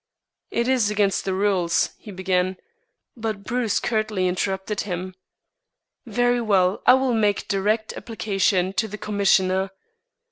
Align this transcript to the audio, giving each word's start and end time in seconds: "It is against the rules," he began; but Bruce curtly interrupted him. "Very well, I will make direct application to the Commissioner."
"It 0.49 0.67
is 0.67 0.89
against 0.89 1.25
the 1.25 1.33
rules," 1.35 1.91
he 1.99 2.09
began; 2.09 2.57
but 3.15 3.43
Bruce 3.43 3.79
curtly 3.79 4.27
interrupted 4.27 4.81
him. 4.81 5.13
"Very 6.07 6.41
well, 6.41 6.81
I 6.87 6.95
will 6.95 7.13
make 7.13 7.47
direct 7.47 7.93
application 7.93 8.73
to 8.77 8.87
the 8.87 8.97
Commissioner." 8.97 9.69